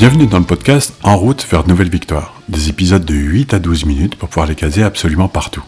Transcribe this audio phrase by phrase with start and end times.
[0.00, 2.40] Bienvenue dans le podcast En route vers de nouvelles victoires.
[2.48, 5.62] Des épisodes de 8 à 12 minutes pour pouvoir les caser absolument partout.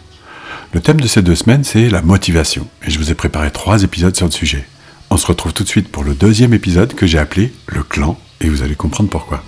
[0.73, 2.67] Le thème de ces deux semaines, c'est la motivation.
[2.83, 4.65] Et je vous ai préparé trois épisodes sur le sujet.
[5.11, 8.17] On se retrouve tout de suite pour le deuxième épisode que j'ai appelé Le clan,
[8.41, 9.43] et vous allez comprendre pourquoi.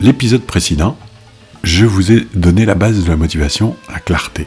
[0.00, 0.98] L'épisode précédent,
[1.62, 4.46] je vous ai donné la base de la motivation, la clarté.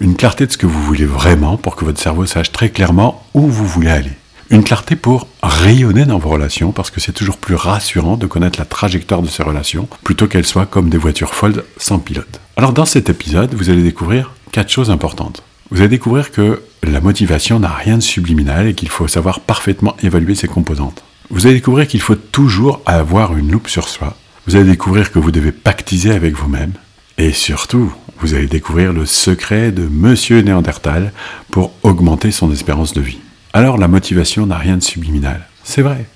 [0.00, 3.24] Une clarté de ce que vous voulez vraiment pour que votre cerveau sache très clairement
[3.34, 4.12] où vous voulez aller.
[4.50, 8.58] Une clarté pour rayonner dans vos relations parce que c'est toujours plus rassurant de connaître
[8.58, 12.40] la trajectoire de ces relations plutôt qu'elles soient comme des voitures folles sans pilote.
[12.56, 15.42] Alors dans cet épisode, vous allez découvrir quatre choses importantes.
[15.70, 19.96] Vous allez découvrir que la motivation n'a rien de subliminal et qu'il faut savoir parfaitement
[20.02, 21.04] évaluer ses composantes.
[21.30, 24.16] Vous allez découvrir qu'il faut toujours avoir une loupe sur soi
[24.48, 26.72] vous allez découvrir que vous devez pactiser avec vous-même.
[27.18, 31.12] Et surtout, vous allez découvrir le secret de Monsieur Néandertal
[31.50, 33.18] pour augmenter son espérance de vie.
[33.52, 35.46] Alors la motivation n'a rien de subliminal.
[35.64, 36.06] C'est vrai.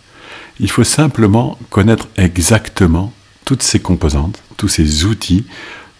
[0.61, 3.13] Il faut simplement connaître exactement
[3.45, 5.45] toutes ces composantes, tous ces outils,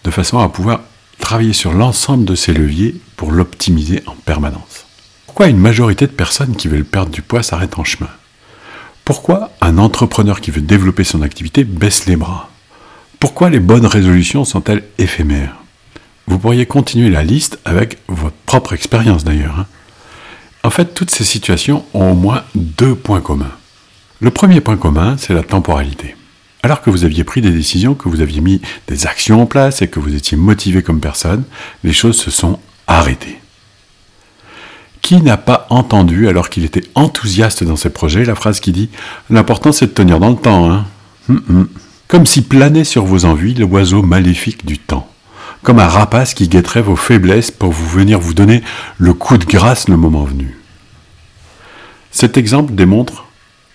[0.03, 0.81] de façon à pouvoir
[1.19, 4.87] travailler sur l'ensemble de ces leviers pour l'optimiser en permanence.
[5.27, 8.09] Pourquoi une majorité de personnes qui veulent perdre du poids s'arrêtent en chemin?
[9.05, 12.49] Pourquoi un entrepreneur qui veut développer son activité baisse les bras?
[13.19, 15.57] Pourquoi les bonnes résolutions sont-elles éphémères?
[16.27, 19.59] Vous pourriez continuer la liste avec votre propre expérience d'ailleurs.
[19.59, 19.67] Hein.
[20.63, 23.51] En fait, toutes ces situations ont au moins deux points communs.
[24.21, 26.15] Le premier point commun, c'est la temporalité.
[26.61, 29.81] Alors que vous aviez pris des décisions, que vous aviez mis des actions en place
[29.81, 31.43] et que vous étiez motivé comme personne,
[31.83, 32.57] les choses se sont
[32.87, 33.42] arrêtées.
[35.03, 38.89] Qui n'a pas entendu, alors qu'il était enthousiaste dans ses projets, la phrase qui dit
[39.29, 40.85] L'important c'est de tenir dans le temps, hein
[41.29, 41.69] hum, hum.
[42.07, 45.09] Comme si planait sur vos envies l'oiseau maléfique du temps.
[45.61, 48.63] Comme un rapace qui guetterait vos faiblesses pour vous venir vous donner
[48.97, 50.57] le coup de grâce le moment venu.
[52.11, 53.25] Cet exemple démontre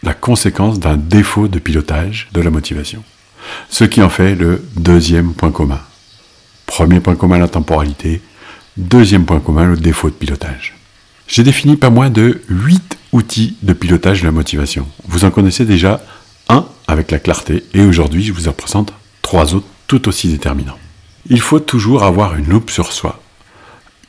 [0.02, 3.02] la conséquence d'un défaut de pilotage de la motivation.
[3.68, 5.80] Ce qui en fait le deuxième point commun.
[6.64, 8.22] Premier point commun, la temporalité.
[8.78, 10.78] Deuxième point commun, le défaut de pilotage.
[11.28, 14.88] J'ai défini pas moins de 8 outils de pilotage de la motivation.
[15.06, 16.00] Vous en connaissez déjà
[16.48, 20.78] un avec la clarté et aujourd'hui je vous en présente trois autres tout aussi déterminants.
[21.28, 23.20] Il faut toujours avoir une loupe sur soi.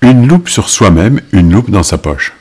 [0.02, 2.32] Une loupe sur soi-même, une loupe dans sa poche.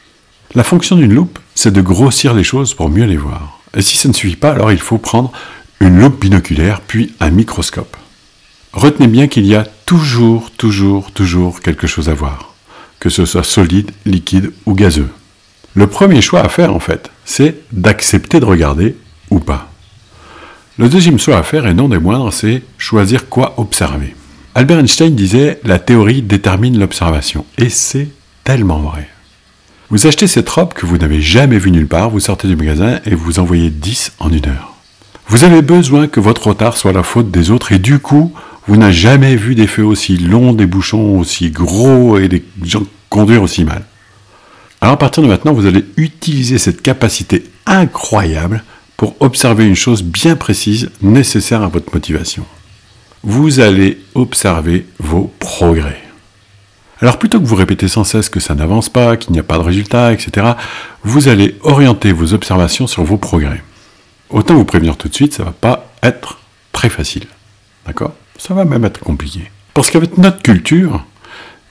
[0.54, 3.60] La fonction d'une loupe, c'est de grossir les choses pour mieux les voir.
[3.76, 5.32] Et si ça ne suffit pas, alors il faut prendre
[5.80, 7.96] une loupe binoculaire puis un microscope.
[8.72, 12.47] Retenez bien qu'il y a toujours, toujours, toujours quelque chose à voir
[13.00, 15.08] que ce soit solide, liquide ou gazeux.
[15.74, 18.96] Le premier choix à faire, en fait, c'est d'accepter de regarder
[19.30, 19.70] ou pas.
[20.78, 24.14] Le deuxième choix à faire, et non des moindres, c'est choisir quoi observer.
[24.54, 27.44] Albert Einstein disait La théorie détermine l'observation.
[27.58, 28.08] Et c'est
[28.44, 29.08] tellement vrai.
[29.90, 33.00] Vous achetez cette robe que vous n'avez jamais vue nulle part, vous sortez du magasin
[33.06, 34.74] et vous envoyez 10 en une heure.
[35.28, 38.32] Vous avez besoin que votre retard soit la faute des autres et du coup,
[38.68, 42.82] vous n'avez jamais vu des feux aussi longs, des bouchons aussi gros et des gens
[43.08, 43.82] conduire aussi mal.
[44.82, 48.62] Alors à partir de maintenant, vous allez utiliser cette capacité incroyable
[48.98, 52.44] pour observer une chose bien précise nécessaire à votre motivation.
[53.22, 56.02] Vous allez observer vos progrès.
[57.00, 59.56] Alors plutôt que vous répétez sans cesse que ça n'avance pas, qu'il n'y a pas
[59.56, 60.46] de résultat, etc.,
[61.04, 63.62] vous allez orienter vos observations sur vos progrès.
[64.28, 66.38] Autant vous prévenir tout de suite, ça ne va pas être
[66.72, 67.24] très facile.
[68.48, 69.50] Ça va même être compliqué.
[69.74, 71.04] Parce qu'avec notre culture,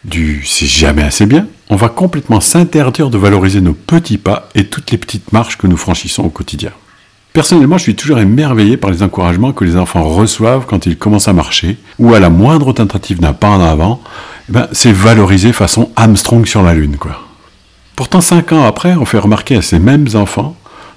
[0.04, 4.66] du c'est jamais assez bien, on va complètement s'interdire de valoriser nos petits pas et
[4.66, 6.70] toutes les petites marches que nous franchissons au quotidien.
[7.34, 11.28] Personnellement, je suis toujours émerveillé par les encouragements que les enfants reçoivent quand ils commencent
[11.28, 14.00] à marcher, ou à la moindre tentative d'un pas en avant,
[14.48, 17.24] eh ben, c'est valorisé façon Armstrong sur la Lune, quoi.
[17.96, 20.56] Pourtant, cinq ans après, on fait remarquer à ces mêmes enfants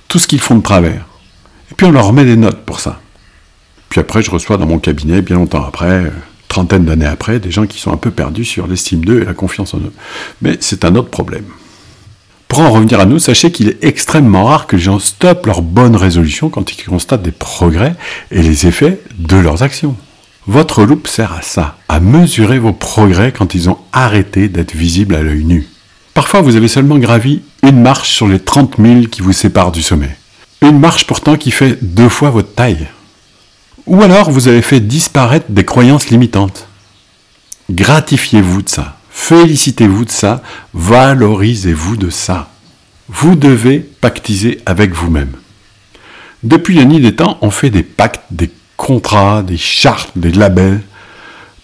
[0.09, 1.07] tout ce qu'ils font de travers.
[1.71, 3.01] Et puis on leur met des notes pour ça.
[3.91, 6.11] Puis après, je reçois dans mon cabinet, bien longtemps après,
[6.49, 9.35] trentaine d'années après, des gens qui sont un peu perdus sur l'estime d'eux et la
[9.35, 9.93] confiance en eux.
[10.41, 11.45] Mais c'est un autre problème.
[12.47, 15.63] Pour en revenir à nous, sachez qu'il est extrêmement rare que les gens stoppent leurs
[15.63, 17.95] bonnes résolutions quand ils constatent des progrès
[18.31, 19.97] et les effets de leurs actions.
[20.47, 25.15] Votre loupe sert à ça, à mesurer vos progrès quand ils ont arrêté d'être visibles
[25.15, 25.69] à l'œil nu.
[26.15, 29.83] Parfois, vous avez seulement gravi une marche sur les 30 000 qui vous séparent du
[29.83, 30.17] sommet.
[30.63, 32.89] Une marche pourtant qui fait deux fois votre taille.
[33.91, 36.69] Ou alors vous avez fait disparaître des croyances limitantes.
[37.73, 38.97] Gratifiez-vous de ça.
[39.11, 40.43] Félicitez-vous de ça.
[40.75, 42.51] Valorisez-vous de ça.
[43.09, 45.33] Vous devez pactiser avec vous-même.
[46.45, 50.83] Depuis la nuit des temps, on fait des pactes, des contrats, des chartes, des labels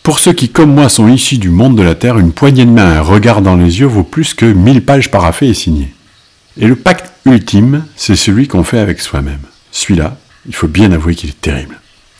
[0.03, 2.71] Pour ceux qui, comme moi, sont issus du monde de la Terre, une poignée de
[2.71, 5.95] main, un regard dans les yeux vaut plus que 1000 pages paraffées et signées.
[6.59, 9.43] Et le pacte ultime, c'est celui qu'on fait avec soi-même.
[9.71, 10.19] Celui-là,
[10.49, 11.79] il faut bien avouer qu'il est terrible.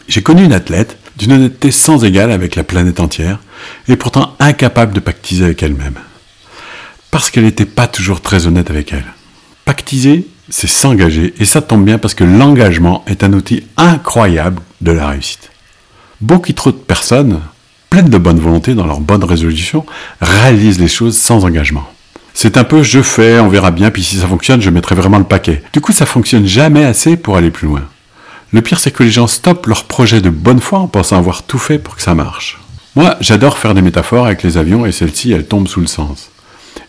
[0.09, 3.39] J'ai connu une athlète d'une honnêteté sans égale avec la planète entière,
[3.89, 5.99] et pourtant incapable de pactiser avec elle-même.
[7.11, 9.07] Parce qu'elle n'était pas toujours très honnête avec elle.
[9.65, 14.93] Pactiser, c'est s'engager, et ça tombe bien parce que l'engagement est un outil incroyable de
[14.93, 15.51] la réussite.
[16.21, 17.41] Beaucoup trop de personnes
[17.91, 19.87] pleines de bonne volonté dans leurs bonnes résolutions,
[20.21, 21.89] réalisent les choses sans engagement.
[22.35, 25.19] C'est un peu je fais, on verra bien, puis si ça fonctionne, je mettrai vraiment
[25.19, 25.63] le paquet.
[25.73, 27.83] Du coup, ça fonctionne jamais assez pour aller plus loin.
[28.53, 31.43] Le pire, c'est que les gens stoppent leur projet de bonne foi en pensant avoir
[31.43, 32.61] tout fait pour que ça marche.
[32.95, 36.31] Moi, j'adore faire des métaphores avec les avions et celle-ci, elle tombe sous le sens.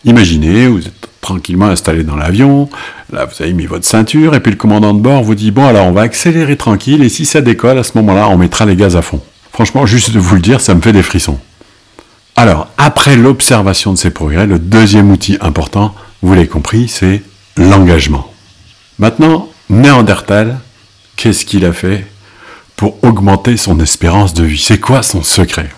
[0.04, 2.70] Imaginez, vous êtes tranquillement installé dans l'avion,
[3.12, 5.66] là vous avez mis votre ceinture, et puis le commandant de bord vous dit, bon
[5.66, 8.76] alors on va accélérer tranquille, et si ça décolle, à ce moment-là, on mettra les
[8.76, 9.20] gaz à fond.
[9.52, 11.38] Franchement, juste de vous le dire, ça me fait des frissons.
[12.36, 17.22] Alors, après l'observation de ces progrès, le deuxième outil important, vous l'avez compris, c'est
[17.56, 18.32] l'engagement.
[18.98, 20.60] Maintenant, Néandertal,
[21.18, 22.06] qu'est-ce qu'il a fait
[22.76, 24.62] pour augmenter son espérance de vie?
[24.64, 25.68] C'est quoi son secret?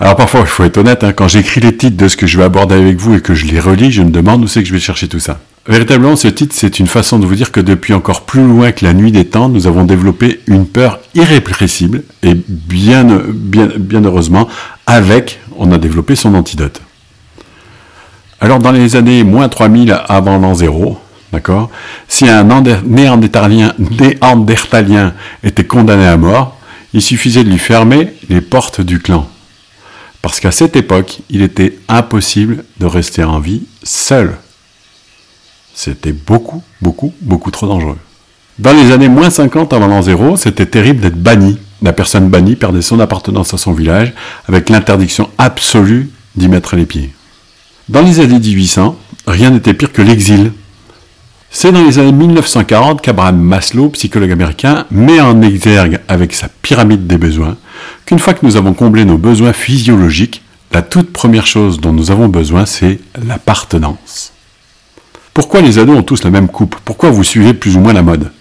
[0.00, 2.38] Alors parfois, il faut être honnête, hein, quand j'écris les titres de ce que je
[2.38, 4.68] vais aborder avec vous et que je les relis, je me demande où c'est que
[4.68, 5.38] je vais chercher tout ça.
[5.68, 8.84] Véritablement, ce titre, c'est une façon de vous dire que depuis encore plus loin que
[8.84, 14.48] la nuit des temps, nous avons développé une peur irrépressible et bien, bien, bien heureusement,
[14.86, 16.80] avec, on a développé son antidote.
[18.40, 20.98] Alors dans les années moins 3000 avant l'an zéro,
[21.32, 21.70] d'accord,
[22.08, 22.44] si un
[22.84, 23.74] néandertalien,
[25.42, 26.58] était condamné à mort,
[26.92, 29.28] il suffisait de lui fermer les portes du clan.
[30.20, 34.36] Parce qu'à cette époque, il était impossible de rester en vie seul.
[35.74, 37.98] C'était beaucoup, beaucoup, beaucoup trop dangereux.
[38.58, 41.58] Dans les années moins 50 avant l'an zéro, c'était terrible d'être banni.
[41.80, 44.12] La personne bannie perdait son appartenance à son village,
[44.46, 47.12] avec l'interdiction absolue d'y mettre les pieds.
[47.88, 48.96] Dans les années 1800,
[49.26, 50.52] rien n'était pire que l'exil.
[51.54, 57.06] C'est dans les années 1940 qu'Abraham Maslow, psychologue américain, met en exergue avec sa pyramide
[57.06, 57.58] des besoins
[58.06, 62.10] qu'une fois que nous avons comblé nos besoins physiologiques, la toute première chose dont nous
[62.10, 64.32] avons besoin, c'est l'appartenance.
[65.34, 66.74] Pourquoi les ados ont tous la même coupe?
[66.86, 68.32] Pourquoi vous suivez plus ou moins la mode?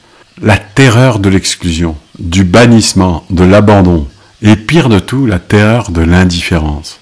[0.41, 4.07] La terreur de l'exclusion, du bannissement, de l'abandon,
[4.41, 6.99] et pire de tout, la terreur de l'indifférence.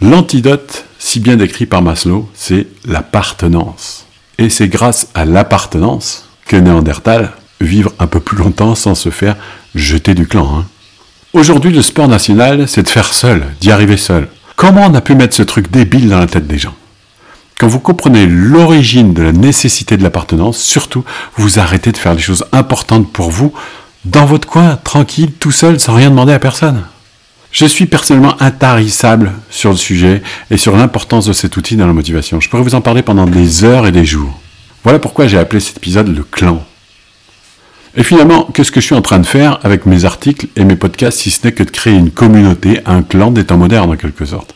[0.00, 4.06] L'antidote, si bien décrit par Maslow, c'est l'appartenance.
[4.50, 9.36] C'est grâce à l'appartenance que Néandertal vivre un peu plus longtemps sans se faire
[9.74, 10.58] jeter du clan.
[10.58, 10.66] Hein.
[11.32, 14.28] Aujourd'hui, le sport national, c'est de faire seul, d'y arriver seul.
[14.56, 16.74] Comment on a pu mettre ce truc débile dans la tête des gens?
[17.58, 21.04] Quand vous comprenez l'origine de la nécessité de l'appartenance, surtout,
[21.36, 23.52] vous arrêtez de faire les choses importantes pour vous,
[24.04, 26.82] dans votre coin, tranquille, tout seul, sans rien demander à personne.
[27.52, 31.92] Je suis personnellement intarissable sur le sujet et sur l'importance de cet outil dans la
[31.92, 32.40] motivation.
[32.40, 34.40] Je pourrais vous en parler pendant des heures et des jours.
[34.84, 36.64] Voilà pourquoi j'ai appelé cet épisode le clan.
[37.94, 40.76] Et finalement, qu'est-ce que je suis en train de faire avec mes articles et mes
[40.76, 43.96] podcasts si ce n'est que de créer une communauté, un clan des temps modernes en
[43.96, 44.54] quelque sorte?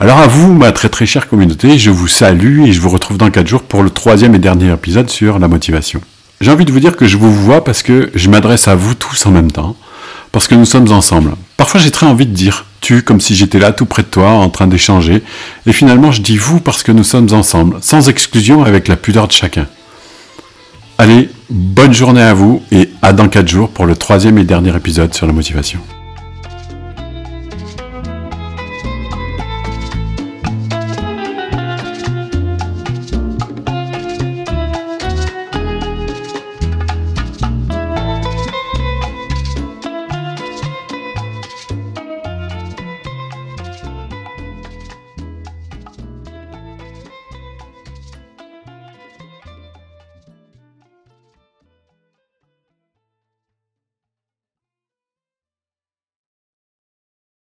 [0.00, 3.18] Alors à vous, ma très très chère communauté, je vous salue et je vous retrouve
[3.18, 6.00] dans 4 jours pour le troisième et dernier épisode sur la motivation.
[6.40, 8.94] J'ai envie de vous dire que je vous vois parce que je m'adresse à vous
[8.94, 9.76] tous en même temps,
[10.32, 11.32] parce que nous sommes ensemble.
[11.56, 14.30] Parfois j'ai très envie de dire tu comme si j'étais là tout près de toi
[14.30, 15.22] en train d'échanger,
[15.66, 19.26] et finalement je dis vous parce que nous sommes ensemble, sans exclusion avec la pudeur
[19.26, 19.66] de chacun.
[20.98, 24.74] Allez, bonne journée à vous et à dans 4 jours pour le troisième et dernier
[24.74, 25.80] épisode sur la motivation.